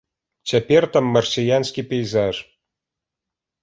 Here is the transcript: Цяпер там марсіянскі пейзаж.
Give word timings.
Цяпер 0.51 0.87
там 0.95 1.05
марсіянскі 1.19 1.87
пейзаж. 1.95 2.45